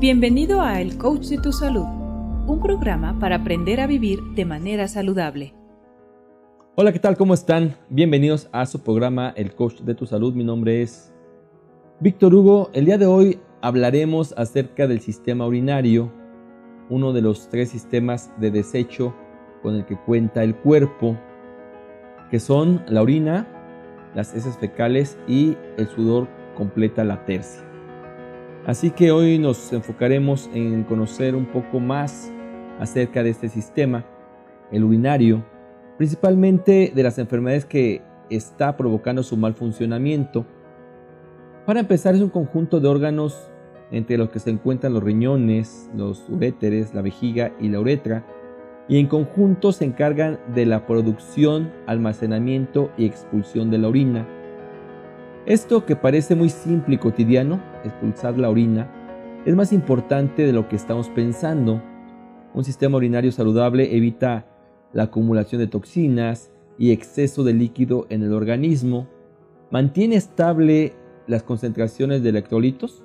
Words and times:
Bienvenido 0.00 0.62
a 0.62 0.80
El 0.80 0.96
Coach 0.96 1.26
de 1.26 1.36
tu 1.36 1.52
Salud, 1.52 1.84
un 2.46 2.58
programa 2.62 3.18
para 3.18 3.36
aprender 3.36 3.82
a 3.82 3.86
vivir 3.86 4.18
de 4.34 4.46
manera 4.46 4.88
saludable. 4.88 5.52
Hola, 6.74 6.90
¿qué 6.90 6.98
tal? 6.98 7.18
¿Cómo 7.18 7.34
están? 7.34 7.76
Bienvenidos 7.90 8.48
a 8.50 8.64
su 8.64 8.82
programa 8.82 9.34
El 9.36 9.54
Coach 9.54 9.82
de 9.82 9.94
tu 9.94 10.06
Salud. 10.06 10.32
Mi 10.32 10.42
nombre 10.42 10.80
es 10.80 11.12
Víctor 12.00 12.34
Hugo. 12.34 12.70
El 12.72 12.86
día 12.86 12.96
de 12.96 13.04
hoy 13.04 13.40
hablaremos 13.60 14.32
acerca 14.38 14.86
del 14.86 15.02
sistema 15.02 15.46
urinario, 15.46 16.10
uno 16.88 17.12
de 17.12 17.20
los 17.20 17.50
tres 17.50 17.68
sistemas 17.68 18.32
de 18.40 18.50
desecho 18.50 19.14
con 19.62 19.74
el 19.74 19.84
que 19.84 19.98
cuenta 19.98 20.42
el 20.42 20.56
cuerpo, 20.56 21.18
que 22.30 22.40
son 22.40 22.82
la 22.88 23.02
orina, 23.02 23.46
las 24.14 24.34
heces 24.34 24.56
fecales 24.56 25.18
y 25.28 25.58
el 25.76 25.88
sudor 25.88 26.26
completa 26.56 27.04
la 27.04 27.22
tercia. 27.26 27.69
Así 28.66 28.90
que 28.90 29.10
hoy 29.10 29.38
nos 29.38 29.72
enfocaremos 29.72 30.50
en 30.52 30.84
conocer 30.84 31.34
un 31.34 31.46
poco 31.46 31.80
más 31.80 32.30
acerca 32.78 33.22
de 33.22 33.30
este 33.30 33.48
sistema, 33.48 34.04
el 34.70 34.84
urinario, 34.84 35.42
principalmente 35.96 36.92
de 36.94 37.02
las 37.02 37.18
enfermedades 37.18 37.64
que 37.64 38.02
está 38.28 38.76
provocando 38.76 39.22
su 39.22 39.36
mal 39.36 39.54
funcionamiento. 39.54 40.44
Para 41.64 41.80
empezar 41.80 42.14
es 42.14 42.20
un 42.20 42.28
conjunto 42.28 42.80
de 42.80 42.88
órganos 42.88 43.50
entre 43.90 44.18
los 44.18 44.28
que 44.28 44.38
se 44.38 44.50
encuentran 44.50 44.92
los 44.92 45.02
riñones, 45.02 45.90
los 45.96 46.28
uréteres, 46.28 46.94
la 46.94 47.02
vejiga 47.02 47.52
y 47.60 47.70
la 47.70 47.80
uretra, 47.80 48.24
y 48.88 48.98
en 48.98 49.06
conjunto 49.06 49.72
se 49.72 49.84
encargan 49.84 50.38
de 50.54 50.66
la 50.66 50.86
producción, 50.86 51.72
almacenamiento 51.86 52.90
y 52.98 53.06
expulsión 53.06 53.70
de 53.70 53.78
la 53.78 53.88
orina. 53.88 54.26
Esto 55.46 55.86
que 55.86 55.96
parece 55.96 56.34
muy 56.34 56.50
simple 56.50 56.96
y 56.96 56.98
cotidiano, 56.98 57.62
expulsar 57.82 58.38
la 58.38 58.50
orina, 58.50 58.90
es 59.46 59.56
más 59.56 59.72
importante 59.72 60.44
de 60.44 60.52
lo 60.52 60.68
que 60.68 60.76
estamos 60.76 61.08
pensando. 61.08 61.82
Un 62.52 62.64
sistema 62.64 62.98
urinario 62.98 63.32
saludable 63.32 63.96
evita 63.96 64.46
la 64.92 65.04
acumulación 65.04 65.60
de 65.60 65.66
toxinas 65.66 66.50
y 66.78 66.92
exceso 66.92 67.42
de 67.42 67.54
líquido 67.54 68.06
en 68.10 68.22
el 68.22 68.34
organismo, 68.34 69.08
mantiene 69.70 70.16
estable 70.16 70.92
las 71.26 71.42
concentraciones 71.42 72.22
de 72.22 72.28
electrolitos, 72.28 73.02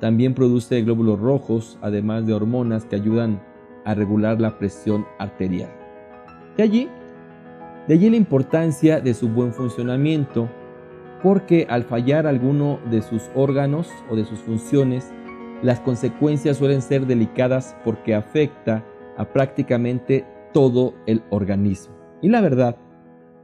también 0.00 0.34
produce 0.34 0.80
glóbulos 0.82 1.20
rojos, 1.20 1.78
además 1.82 2.26
de 2.26 2.32
hormonas 2.32 2.86
que 2.86 2.96
ayudan 2.96 3.42
a 3.84 3.94
regular 3.94 4.40
la 4.40 4.58
presión 4.58 5.04
arterial. 5.18 5.70
De 6.56 6.62
allí, 6.62 6.88
de 7.86 7.94
allí 7.94 8.08
la 8.08 8.16
importancia 8.16 9.00
de 9.00 9.12
su 9.12 9.28
buen 9.28 9.52
funcionamiento, 9.52 10.48
porque 11.22 11.66
al 11.68 11.84
fallar 11.84 12.26
alguno 12.26 12.78
de 12.90 13.02
sus 13.02 13.30
órganos 13.34 13.88
o 14.10 14.16
de 14.16 14.24
sus 14.24 14.38
funciones, 14.40 15.12
las 15.62 15.80
consecuencias 15.80 16.56
suelen 16.56 16.82
ser 16.82 17.06
delicadas 17.06 17.76
porque 17.84 18.14
afecta 18.14 18.84
a 19.16 19.32
prácticamente 19.32 20.24
todo 20.52 20.94
el 21.06 21.22
organismo. 21.30 21.94
Y 22.22 22.28
la 22.28 22.40
verdad, 22.40 22.76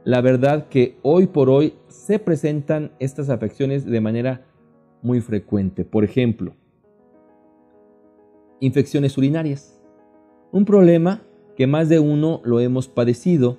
la 0.03 0.21
verdad 0.21 0.67
que 0.69 0.97
hoy 1.01 1.27
por 1.27 1.49
hoy 1.49 1.75
se 1.87 2.19
presentan 2.19 2.91
estas 2.99 3.29
afecciones 3.29 3.85
de 3.85 4.01
manera 4.01 4.45
muy 5.01 5.21
frecuente. 5.21 5.85
Por 5.85 6.03
ejemplo, 6.03 6.55
infecciones 8.59 9.17
urinarias. 9.17 9.81
Un 10.51 10.65
problema 10.65 11.21
que 11.55 11.67
más 11.67 11.89
de 11.89 11.99
uno 11.99 12.41
lo 12.43 12.59
hemos 12.59 12.87
padecido. 12.87 13.57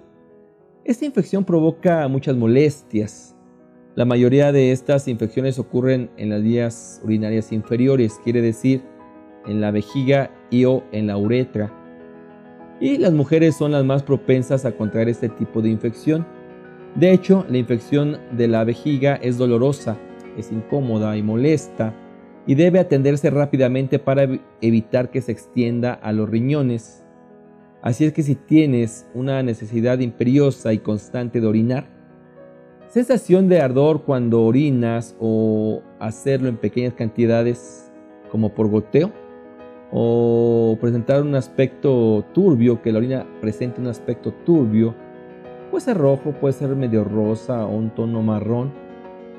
Esta 0.84 1.04
infección 1.04 1.44
provoca 1.44 2.06
muchas 2.08 2.36
molestias. 2.36 3.36
La 3.98 4.04
mayoría 4.04 4.52
de 4.52 4.70
estas 4.70 5.08
infecciones 5.08 5.58
ocurren 5.58 6.08
en 6.18 6.30
las 6.30 6.40
vías 6.40 7.00
urinarias 7.02 7.50
inferiores, 7.50 8.20
quiere 8.22 8.40
decir 8.40 8.80
en 9.44 9.60
la 9.60 9.72
vejiga 9.72 10.30
y 10.50 10.66
o 10.66 10.84
en 10.92 11.08
la 11.08 11.16
uretra. 11.16 11.72
Y 12.78 12.98
las 12.98 13.12
mujeres 13.12 13.56
son 13.56 13.72
las 13.72 13.84
más 13.84 14.04
propensas 14.04 14.64
a 14.64 14.70
contraer 14.70 15.08
este 15.08 15.28
tipo 15.28 15.62
de 15.62 15.70
infección. 15.70 16.24
De 16.94 17.12
hecho, 17.12 17.44
la 17.48 17.58
infección 17.58 18.18
de 18.30 18.46
la 18.46 18.62
vejiga 18.62 19.16
es 19.16 19.36
dolorosa, 19.36 19.98
es 20.36 20.52
incómoda 20.52 21.16
y 21.16 21.22
molesta 21.24 21.92
y 22.46 22.54
debe 22.54 22.78
atenderse 22.78 23.30
rápidamente 23.30 23.98
para 23.98 24.28
evitar 24.60 25.10
que 25.10 25.22
se 25.22 25.32
extienda 25.32 25.92
a 25.94 26.12
los 26.12 26.30
riñones. 26.30 27.04
Así 27.82 28.04
es 28.04 28.12
que 28.12 28.22
si 28.22 28.36
tienes 28.36 29.08
una 29.12 29.42
necesidad 29.42 29.98
imperiosa 29.98 30.72
y 30.72 30.78
constante 30.78 31.40
de 31.40 31.48
orinar, 31.48 31.97
sensación 32.88 33.48
de 33.48 33.60
ardor 33.60 34.02
cuando 34.02 34.42
orinas 34.42 35.16
o 35.20 35.82
hacerlo 35.98 36.48
en 36.48 36.56
pequeñas 36.56 36.94
cantidades 36.94 37.92
como 38.30 38.54
por 38.54 38.68
goteo, 38.68 39.10
o 39.90 40.76
presentar 40.80 41.22
un 41.22 41.34
aspecto 41.34 42.24
turbio, 42.34 42.82
que 42.82 42.92
la 42.92 42.98
orina 42.98 43.26
presente 43.40 43.80
un 43.80 43.86
aspecto 43.86 44.32
turbio, 44.44 44.94
puede 45.70 45.84
ser 45.84 45.96
rojo, 45.96 46.32
puede 46.32 46.52
ser 46.52 46.68
medio 46.76 47.04
rosa 47.04 47.64
o 47.66 47.74
un 47.74 47.90
tono 47.90 48.22
marrón, 48.22 48.72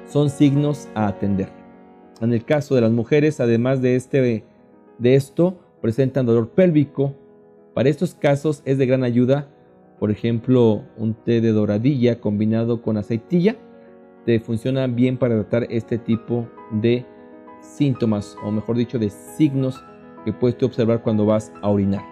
son 0.08 0.30
signos 0.30 0.88
a 0.96 1.08
atender. 1.08 1.50
En 2.22 2.34
el 2.34 2.44
caso 2.44 2.76
de 2.76 2.82
las 2.82 2.92
mujeres, 2.92 3.40
además 3.40 3.82
de, 3.82 3.96
este, 3.96 4.44
de 4.98 5.16
esto, 5.16 5.60
presentan 5.82 6.26
dolor 6.26 6.50
pélvico. 6.50 7.16
Para 7.74 7.90
estos 7.90 8.16
casos 8.16 8.62
es 8.66 8.78
de 8.78 8.86
gran 8.88 9.04
ayuda, 9.04 9.48
por 10.00 10.12
ejemplo, 10.12 10.84
un 10.98 11.14
té 11.14 11.42
de 11.42 11.52
doradilla 11.52 12.20
combinado 12.20 12.82
con 12.82 12.98
aceitilla, 12.98 13.58
te 14.26 14.40
funciona 14.40 14.88
bien 14.88 15.18
para 15.18 15.36
tratar 15.36 15.68
este 15.70 15.98
tipo 15.98 16.48
de 16.72 17.06
síntomas, 17.62 18.38
o 18.44 18.52
mejor 18.52 18.78
dicho, 18.78 18.98
de 18.98 19.10
signos 19.10 19.84
que 20.24 20.34
puedes 20.34 20.62
observar 20.64 21.02
cuando 21.02 21.26
vas 21.26 21.52
a 21.62 21.70
orinar. 21.70 22.04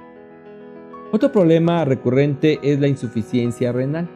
Otro 1.11 1.31
problema 1.31 1.85
recurrente 1.85 2.59
es 2.61 2.79
la 2.79 2.87
insuficiencia 2.87 3.71
renal. 3.71 4.09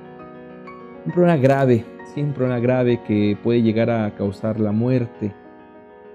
Un 1.06 1.12
problema 1.14 1.38
grave, 1.38 1.86
sí, 2.14 2.22
un 2.22 2.34
problema 2.34 2.60
grave 2.60 3.02
que 3.08 3.38
puede 3.42 3.62
llegar 3.62 3.90
a 3.90 4.14
causar 4.16 4.60
la 4.60 4.72
muerte. 4.72 5.34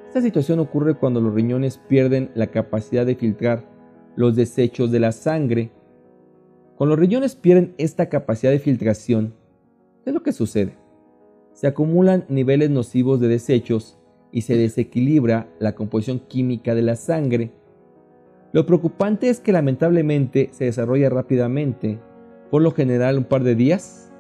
Esta 0.09 0.21
situación 0.21 0.59
ocurre 0.61 0.95
cuando 0.95 1.21
los 1.21 1.35
riñones 1.35 1.79
pierden 1.79 2.31
la 2.35 2.49
capacidad 2.49 3.07
de 3.07 3.17
filtrar 3.17 3.65
los 4.17 4.37
desechos 4.37 4.91
de 4.91 5.01
la 5.01 5.13
sangre. 5.13 5.71
Cuando 6.77 6.95
los 6.95 7.01
riñones 7.01 7.37
pierden 7.37 7.75
esta 7.79 8.11
capacidad 8.11 8.53
de 8.53 8.59
filtración, 8.59 9.33
¿qué 10.05 10.11
es 10.11 10.15
lo 10.15 10.23
que 10.23 10.33
sucede? 10.33 10.77
Se 11.55 11.67
acumulan 11.67 12.27
niveles 12.29 12.69
nocivos 12.69 13.19
de 13.19 13.29
desechos 13.29 13.99
y 14.31 14.43
se 14.43 14.59
desequilibra 14.59 15.49
la 15.59 15.75
composición 15.75 16.19
química 16.19 16.75
de 16.75 16.83
la 16.83 16.97
sangre. 16.97 17.51
Lo 18.53 18.67
preocupante 18.67 19.31
es 19.31 19.41
que 19.41 19.53
lamentablemente 19.53 20.51
se 20.53 20.67
desarrolla 20.67 21.09
rápidamente, 21.09 21.99
por 22.51 22.61
lo 22.61 22.73
general 22.73 23.17
un 23.17 23.25
par 23.25 23.43
de 23.43 23.55
días. 23.55 24.13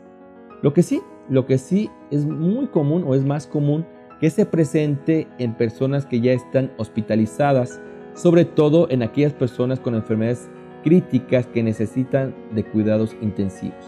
Lo 0.63 0.73
que 0.73 0.83
sí, 0.83 1.03
lo 1.29 1.45
que 1.45 1.59
sí 1.59 1.91
es 2.11 2.25
muy 2.25 2.69
común 2.69 3.05
o 3.07 3.15
es 3.15 3.23
más 3.23 3.47
común 3.47 3.85
que 4.19 4.31
se 4.31 4.47
presente 4.47 5.29
en 5.39 5.55
personas 5.59 6.07
que 6.07 6.23
ya 6.23 6.33
están 6.33 6.73
hospitalizadas, 6.79 7.83
sobre 8.15 8.47
todo 8.47 8.89
en 8.89 9.03
aquellas 9.03 9.35
personas 9.35 9.79
con 9.79 9.95
enfermedades 9.95 10.49
críticas 10.87 11.49
que 11.49 11.65
necesitan 11.65 12.33
de 12.55 12.63
cuidados 12.63 13.17
intensivos. 13.21 13.85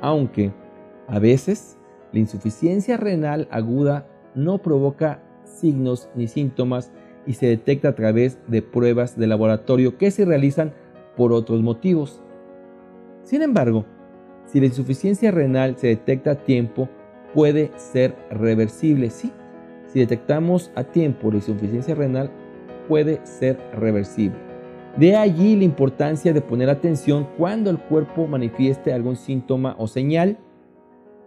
Aunque 0.00 0.52
a 1.08 1.18
veces 1.18 1.76
la 2.12 2.20
insuficiencia 2.20 2.96
renal 2.96 3.48
aguda 3.50 4.06
no 4.36 4.58
provoca 4.58 5.20
signos 5.42 6.08
ni 6.14 6.28
síntomas 6.28 6.92
y 7.26 7.32
se 7.32 7.46
detecta 7.46 7.88
a 7.88 7.94
través 7.96 8.38
de 8.46 8.62
pruebas 8.62 9.18
de 9.18 9.26
laboratorio 9.26 9.98
que 9.98 10.12
se 10.12 10.24
realizan 10.24 10.72
por 11.16 11.32
otros 11.32 11.62
motivos. 11.62 12.22
Sin 13.24 13.42
embargo, 13.42 13.84
si 14.46 14.60
la 14.60 14.66
insuficiencia 14.66 15.32
renal 15.32 15.76
se 15.76 15.88
detecta 15.88 16.30
a 16.30 16.44
tiempo, 16.44 16.88
puede 17.34 17.72
ser 17.74 18.14
reversible. 18.30 19.10
Sí, 19.10 19.32
si 19.88 19.98
detectamos 19.98 20.70
a 20.76 20.84
tiempo 20.84 21.32
la 21.32 21.38
insuficiencia 21.38 21.96
renal, 21.96 22.30
puede 22.86 23.18
ser 23.26 23.58
reversible. 23.72 24.43
De 24.96 25.16
allí 25.16 25.56
la 25.56 25.64
importancia 25.64 26.32
de 26.32 26.40
poner 26.40 26.70
atención 26.70 27.26
cuando 27.36 27.70
el 27.70 27.78
cuerpo 27.78 28.26
manifieste 28.26 28.92
algún 28.92 29.16
síntoma 29.16 29.74
o 29.78 29.88
señal, 29.88 30.38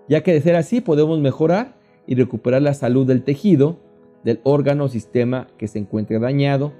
ya 0.08 0.24
que 0.24 0.34
de 0.34 0.42
ser 0.42 0.56
así 0.56 0.80
podemos 0.80 1.20
mejorar 1.20 1.76
y 2.06 2.16
recuperar 2.16 2.62
la 2.62 2.74
salud 2.74 3.06
del 3.06 3.24
tejido, 3.24 3.78
del 4.24 4.40
órgano 4.44 4.86
o 4.86 4.90
sistema 4.90 5.48
que 5.58 5.68
se 5.68 5.80
encuentre 5.80 6.20
dañado. 6.20 6.74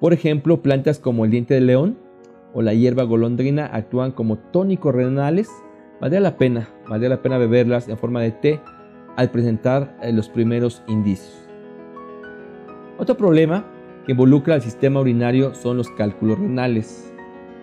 Por 0.00 0.12
ejemplo, 0.12 0.62
plantas 0.62 0.98
como 0.98 1.24
el 1.24 1.30
diente 1.30 1.54
de 1.54 1.60
león 1.60 1.98
o 2.54 2.62
la 2.62 2.72
hierba 2.72 3.02
golondrina 3.02 3.66
actúan 3.66 4.12
como 4.12 4.38
tónicos 4.38 4.94
renales 4.94 5.50
Valdría 6.02 6.18
la 6.18 6.36
pena, 6.36 6.68
valdría 6.88 7.10
la 7.10 7.22
pena 7.22 7.38
beberlas 7.38 7.88
en 7.88 7.96
forma 7.96 8.20
de 8.20 8.32
té 8.32 8.60
al 9.14 9.30
presentar 9.30 9.96
eh, 10.02 10.12
los 10.12 10.28
primeros 10.28 10.82
indicios. 10.88 11.46
Otro 12.98 13.16
problema 13.16 13.64
que 14.04 14.12
involucra 14.12 14.54
al 14.54 14.62
sistema 14.62 15.00
urinario 15.00 15.54
son 15.54 15.76
los 15.76 15.90
cálculos 15.90 16.38
renales 16.38 17.12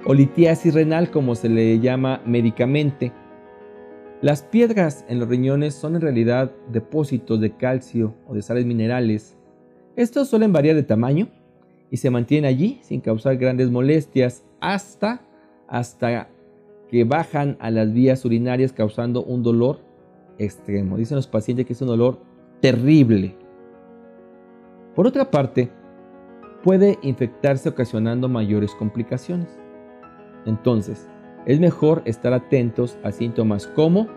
o 0.06 0.13
litiasis 0.13 0.74
renal 0.74 1.12
como 1.12 1.36
se 1.36 1.50
le 1.50 1.80
llama 1.80 2.21
médicamente. 2.25 3.12
Las 4.21 4.44
piedras 4.44 5.06
en 5.07 5.19
los 5.19 5.30
riñones 5.30 5.75
son 5.75 5.95
en 5.95 6.01
realidad 6.01 6.51
depósitos 6.71 7.39
de 7.39 7.56
calcio 7.56 8.15
o 8.27 8.33
de 8.33 8.41
sales 8.41 8.65
minerales. 8.65 9.38
Estos 9.95 10.30
suelen 10.30 10.53
variar 10.53 10.75
de 10.75 10.83
tamaño 10.83 11.27
y 11.91 11.97
se 11.97 12.09
mantienen 12.09 12.50
allí 12.50 12.80
sin 12.81 13.01
causar 13.01 13.38
grandes 13.38 13.69
molestias 13.69 14.44
hasta, 14.59 15.21
hasta 15.68 16.30
que 16.89 17.03
bajan 17.03 17.57
a 17.59 17.71
las 17.71 17.94
vías 17.94 18.24
urinarias 18.25 18.74
causando 18.74 19.24
un 19.24 19.44
dolor 19.44 19.80
extremo. 20.38 20.97
Dicen 20.97 21.15
los 21.15 21.27
pacientes 21.27 21.65
que 21.65 21.74
es 21.74 21.81
un 21.81 21.88
dolor 21.88 22.19
terrible. 22.62 23.36
Por 24.95 25.07
otra 25.07 25.31
parte, 25.31 25.71
puede 26.64 27.00
infectarse 27.02 27.70
ocasionando 27.70 28.30
mayores 28.30 28.74
complicaciones. 28.76 29.60
Entonces, 30.46 31.10
es 31.46 31.60
mejor 31.60 32.02
estar 32.06 32.34
atentos 32.34 32.98
a 33.04 33.12
síntomas 33.12 33.68
como 33.68 34.08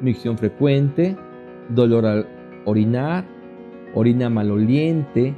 micción 0.00 0.38
frecuente, 0.38 1.16
dolor 1.68 2.06
al 2.06 2.26
orinar, 2.64 3.24
orina 3.94 4.30
maloliente, 4.30 5.34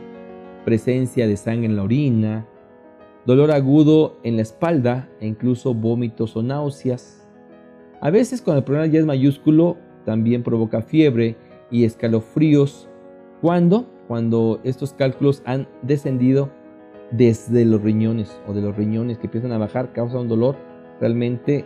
presencia 0.64 1.26
de 1.26 1.36
sangre 1.36 1.66
en 1.66 1.76
la 1.76 1.82
orina, 1.82 2.46
dolor 3.26 3.52
agudo 3.52 4.18
en 4.22 4.36
la 4.36 4.42
espalda 4.42 5.08
e 5.20 5.26
incluso 5.26 5.74
vómitos 5.74 6.36
o 6.36 6.42
náuseas. 6.42 7.28
A 8.00 8.10
veces 8.10 8.42
cuando 8.42 8.58
el 8.58 8.64
problema 8.64 8.86
ya 8.86 8.98
es 8.98 9.06
mayúsculo, 9.06 9.76
también 10.04 10.42
provoca 10.42 10.82
fiebre 10.82 11.36
y 11.70 11.84
escalofríos. 11.84 12.88
¿Cuándo? 13.40 13.86
Cuando 14.10 14.58
estos 14.64 14.92
cálculos 14.92 15.40
han 15.46 15.68
descendido 15.82 16.50
desde 17.12 17.64
los 17.64 17.80
riñones 17.80 18.40
o 18.48 18.52
de 18.52 18.60
los 18.60 18.74
riñones 18.74 19.18
que 19.18 19.28
empiezan 19.28 19.52
a 19.52 19.58
bajar, 19.58 19.92
causa 19.92 20.18
un 20.18 20.26
dolor 20.26 20.56
realmente, 20.98 21.64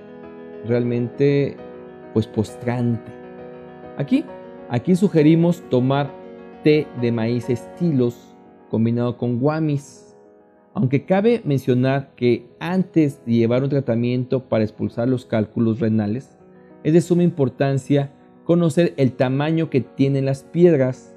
realmente, 0.67 1.57
pues 2.13 2.27
postrante. 2.27 3.11
Aquí, 3.97 4.27
aquí 4.69 4.95
sugerimos 4.95 5.63
tomar 5.71 6.13
té 6.63 6.87
de 7.01 7.13
maíz 7.13 7.49
estilos 7.49 8.37
combinado 8.69 9.17
con 9.17 9.41
guamis. 9.41 10.15
Aunque 10.75 11.07
cabe 11.07 11.41
mencionar 11.47 12.15
que 12.15 12.51
antes 12.61 13.25
de 13.25 13.33
llevar 13.33 13.63
un 13.63 13.71
tratamiento 13.71 14.51
para 14.51 14.65
expulsar 14.65 15.09
los 15.09 15.25
cálculos 15.25 15.81
renales, 15.81 16.39
es 16.83 16.93
de 16.93 17.01
suma 17.01 17.23
importancia 17.23 18.13
conocer 18.45 18.93
el 18.99 19.15
tamaño 19.15 19.71
que 19.71 19.81
tienen 19.81 20.27
las 20.27 20.43
piedras. 20.43 21.14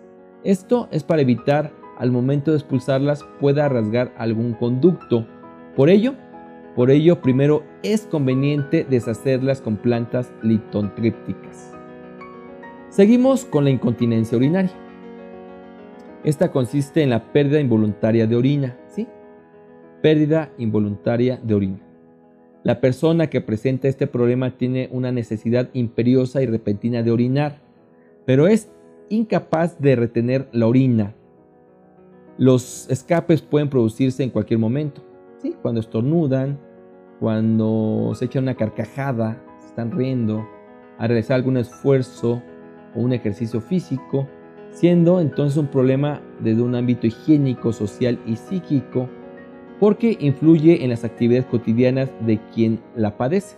Esto 0.48 0.88
es 0.92 1.04
para 1.04 1.22
evitar 1.22 1.74
al 1.98 2.10
momento 2.10 2.52
de 2.52 2.58
expulsarlas 2.58 3.26
pueda 3.42 3.68
rasgar 3.68 4.14
algún 4.18 4.54
conducto. 4.54 5.28
Por 5.76 5.90
ello, 5.90 6.14
por 6.74 6.90
ello 6.90 7.22
primero 7.22 7.66
es 7.84 8.04
conveniente 8.04 8.88
deshacerlas 8.90 9.60
con 9.60 9.76
plantas 9.76 10.32
litontrípticas. 10.42 11.74
Seguimos 12.88 13.44
con 13.44 13.66
la 13.66 13.72
incontinencia 13.72 14.38
urinaria. 14.38 14.72
Esta 16.24 16.50
consiste 16.50 17.04
en 17.04 17.10
la 17.10 17.34
pérdida 17.34 17.60
involuntaria 17.60 18.26
de 18.26 18.38
orina, 18.38 18.78
¿sí? 18.88 19.06
Pérdida 20.02 20.54
involuntaria 20.58 21.42
de 21.44 21.56
orina. 21.56 21.80
La 22.64 22.80
persona 22.80 23.28
que 23.28 23.42
presenta 23.42 23.90
este 23.90 24.08
problema 24.08 24.52
tiene 24.52 24.88
una 24.94 25.12
necesidad 25.12 25.68
imperiosa 25.74 26.42
y 26.42 26.46
repentina 26.46 27.04
de 27.04 27.12
orinar, 27.12 27.60
pero 28.26 28.48
es 28.48 28.72
incapaz 29.10 29.80
de 29.80 29.96
retener 29.96 30.48
la 30.52 30.68
orina. 30.68 31.14
Los 32.38 32.90
escapes 32.90 33.42
pueden 33.42 33.70
producirse 33.70 34.24
en 34.24 34.30
cualquier 34.30 34.60
momento, 34.60 35.02
¿sí? 35.42 35.56
Cuando 35.62 35.80
estornudan, 35.80 36.60
cuando 37.20 38.14
se 38.16 38.26
echan 38.26 38.44
una 38.44 38.56
carcajada, 38.56 39.44
se 39.60 39.68
están 39.68 39.92
riendo, 39.92 40.46
a 40.98 41.08
realizar 41.08 41.36
algún 41.36 41.58
esfuerzo 41.58 42.42
o 42.96 43.00
un 43.00 43.14
ejercicio 43.14 43.62
físico, 43.62 44.28
siendo 44.72 45.20
entonces 45.20 45.58
un 45.58 45.68
problema 45.68 46.22
desde 46.40 46.62
un 46.62 46.76
ámbito 46.76 47.08
higiénico, 47.08 47.74
social 47.74 48.20
y 48.26 48.36
psíquico, 48.36 49.10
porque 49.80 50.18
influye 50.20 50.84
en 50.84 50.90
las 50.90 51.04
actividades 51.04 51.46
cotidianas 51.48 52.12
de 52.26 52.40
quien 52.54 52.80
la 52.96 53.18
padece. 53.18 53.58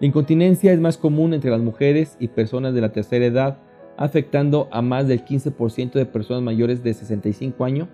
La 0.00 0.06
incontinencia 0.06 0.72
es 0.72 0.80
más 0.80 0.98
común 0.98 1.32
entre 1.32 1.50
las 1.50 1.60
mujeres 1.60 2.16
y 2.18 2.28
personas 2.28 2.74
de 2.74 2.80
la 2.80 2.92
tercera 2.92 3.24
edad, 3.24 3.58
afectando 3.96 4.68
a 4.70 4.82
más 4.82 5.06
del 5.08 5.24
15% 5.24 5.92
de 5.92 6.06
personas 6.06 6.42
mayores 6.42 6.82
de 6.82 6.94
65 6.94 7.64
años, 7.64 7.88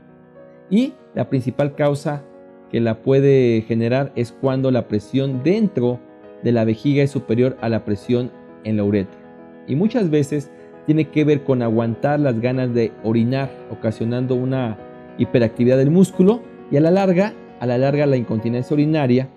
y 0.71 0.95
la 1.15 1.29
principal 1.29 1.75
causa 1.75 2.23
que 2.71 2.81
la 2.81 3.03
puede 3.03 3.63
generar 3.63 4.13
es 4.15 4.33
cuando 4.33 4.71
la 4.71 4.89
presión 4.89 5.43
dentro 5.43 5.99
de 6.43 6.53
la 6.53 6.65
vejiga 6.65 7.03
es 7.03 7.11
superior 7.11 7.57
a 7.61 7.69
la 7.69 7.85
presión 7.85 8.31
en 8.65 8.77
la 8.77 8.85
uretra. 8.85 9.19
Y 9.67 9.77
muchas 9.77 10.11
veces 10.11 10.51
tiene 10.87 11.09
que 11.09 11.25
ver 11.25 11.45
con 11.45 11.63
aguantar 11.63 12.21
las 12.21 12.41
ganas 12.41 12.73
de 12.73 12.93
orinar, 13.03 13.51
ocasionando 13.71 14.35
una 14.35 14.79
hiperactividad 15.19 15.77
del 15.77 15.91
músculo 15.91 16.43
y 16.71 16.77
a 16.77 16.81
la 16.81 16.91
larga, 16.91 17.35
a 17.61 17.67
la 17.67 17.79
larga 17.79 18.07
la 18.07 18.17
incontinencia 18.17 18.75
urinaria. 18.75 19.29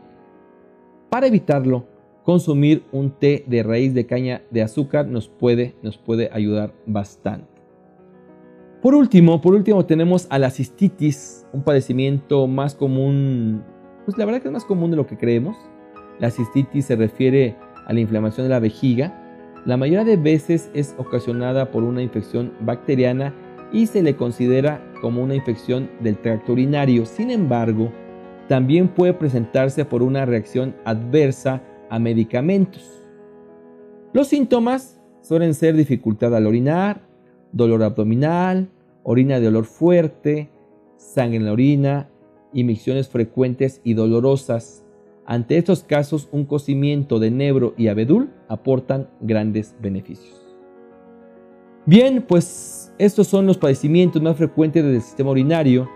Para 1.10 1.28
evitarlo, 1.28 1.88
consumir 2.24 2.84
un 2.92 3.12
té 3.12 3.44
de 3.48 3.64
raíz 3.64 3.94
de 3.94 4.06
caña 4.06 4.42
de 4.52 4.62
azúcar 4.62 5.08
nos 5.08 5.28
puede, 5.28 5.76
nos 5.82 5.98
puede 5.98 6.30
ayudar 6.32 6.74
bastante. 6.86 7.48
Por 8.82 8.96
último, 8.96 9.42
por 9.42 9.54
último 9.54 9.86
tenemos 9.86 10.28
a 10.30 10.40
la 10.40 10.50
cistitis, 10.50 11.46
un 11.54 11.64
padecimiento 11.64 12.48
más 12.48 12.74
común, 12.74 13.64
pues 14.06 14.18
la 14.18 14.26
verdad 14.26 14.42
que 14.42 14.48
es 14.48 14.54
más 14.54 14.66
común 14.66 14.92
de 14.92 14.98
lo 14.98 15.06
que 15.06 15.18
creemos. 15.18 15.56
La 16.20 16.32
cistitis 16.32 16.86
se 16.86 16.96
refiere 16.96 17.56
a 17.86 17.94
la 17.94 18.00
inflamación 18.00 18.46
de 18.46 18.50
la 18.50 18.60
vejiga 18.60 19.22
la 19.64 19.78
mayoría 19.78 20.04
de 20.04 20.18
veces 20.18 20.72
es 20.74 20.96
ocasionada 20.98 21.70
por 21.70 21.84
una 21.84 22.02
infección 22.02 22.52
bacteriana 22.62 23.32
y 23.72 23.86
se 23.86 24.02
le 24.02 24.16
considera 24.16 24.84
como 25.02 25.22
una 25.22 25.36
infección 25.36 25.88
del 26.00 26.18
tracto 26.18 26.54
urinario. 26.54 27.06
Sin 27.06 27.30
embargo, 27.30 27.92
también 28.48 28.88
puede 28.88 29.14
presentarse 29.14 29.86
por 29.86 30.02
una 30.02 30.26
reacción 30.26 30.76
adversa 30.84 31.62
a 31.92 32.00
medicamentos. 32.00 33.04
Los 34.14 34.30
síntomas 34.30 35.00
suelen 35.22 35.54
ser 35.54 35.76
dificultad 35.76 36.34
al 36.36 36.48
orinar, 36.48 37.02
dolor 37.52 37.84
abdominal, 37.84 38.70
orina 39.04 39.40
de 39.40 39.50
olor 39.50 39.66
fuerte, 39.66 40.50
sangre 40.98 41.38
en 41.38 41.46
la 41.46 41.52
orina, 41.52 42.10
imicciones 42.54 43.10
frecuentes 43.10 43.82
y 43.84 43.94
dolorosas, 43.94 44.86
ante 45.26 45.58
estos 45.58 45.84
casos, 45.84 46.30
un 46.32 46.46
cocimiento 46.46 47.20
de 47.20 47.30
nebro 47.30 47.74
y 47.78 47.90
abedul 47.90 48.32
aportan 48.48 49.10
grandes 49.20 49.76
beneficios. 49.80 50.42
Bien, 51.86 52.24
pues 52.28 52.94
estos 52.98 53.28
son 53.28 53.46
los 53.46 53.58
padecimientos 53.58 54.22
más 54.22 54.38
frecuentes 54.38 54.84
del 54.84 55.02
sistema 55.02 55.32
urinario 55.32 55.90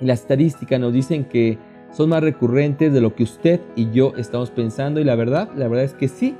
y 0.00 0.04
la 0.04 0.14
estadística 0.14 0.78
nos 0.78 0.92
dicen 0.92 1.24
que 1.24 1.58
son 1.94 2.10
más 2.10 2.22
recurrentes 2.22 2.92
de 2.92 3.00
lo 3.00 3.14
que 3.14 3.22
usted 3.22 3.60
y 3.76 3.90
yo 3.92 4.12
estamos 4.16 4.50
pensando 4.50 5.00
y 5.00 5.04
la 5.04 5.14
verdad, 5.14 5.48
la 5.56 5.68
verdad 5.68 5.84
es 5.84 5.94
que 5.94 6.08
sí, 6.08 6.36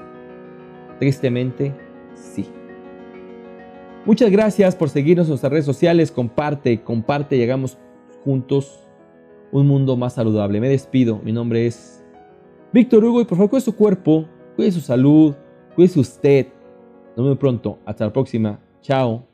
tristemente 0.98 1.72
sí. 2.14 2.46
Muchas 4.04 4.30
gracias 4.30 4.76
por 4.76 4.90
seguirnos 4.90 5.26
en 5.26 5.30
nuestras 5.30 5.52
redes 5.52 5.64
sociales, 5.64 6.10
comparte, 6.12 6.82
comparte, 6.82 7.38
llegamos 7.38 7.78
juntos 8.24 8.86
un 9.52 9.66
mundo 9.66 9.96
más 9.96 10.14
saludable. 10.14 10.60
Me 10.60 10.68
despido, 10.68 11.20
mi 11.24 11.32
nombre 11.32 11.66
es 11.66 12.04
Víctor 12.72 13.04
Hugo, 13.04 13.20
y 13.20 13.24
por 13.24 13.38
favor, 13.38 13.50
cuide 13.50 13.62
su 13.62 13.76
cuerpo, 13.76 14.26
cuide 14.56 14.72
su 14.72 14.80
salud, 14.80 15.34
cuide 15.74 16.00
usted. 16.00 16.48
Nos 17.16 17.24
vemos 17.24 17.38
pronto. 17.38 17.78
Hasta 17.86 18.06
la 18.06 18.12
próxima. 18.12 18.58
Chao. 18.82 19.33